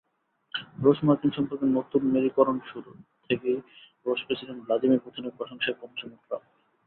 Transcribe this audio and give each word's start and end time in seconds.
রুশ-মার্কিন 0.83 1.31
সম্পর্কের 1.31 1.69
নতুন 1.69 2.01
মেরুকরণশুরু 2.13 2.91
থেকেই 3.27 3.57
রুশ 4.05 4.19
প্রেসিডেন্ট 4.25 4.61
ভ্লাদিমির 4.65 5.03
পুতিনের 5.05 5.35
প্রশংসায় 5.37 5.77
পঞ্চমুখ 5.81 6.19
ট্রাম্প। 6.27 6.45